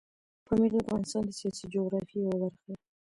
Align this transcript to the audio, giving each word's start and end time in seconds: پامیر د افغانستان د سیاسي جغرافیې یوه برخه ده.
پامیر 0.45 0.71
د 0.73 0.77
افغانستان 0.83 1.23
د 1.25 1.31
سیاسي 1.39 1.65
جغرافیې 1.73 2.17
یوه 2.23 2.35
برخه 2.43 2.65
ده. 2.69 2.75